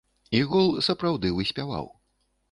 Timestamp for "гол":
0.53-0.67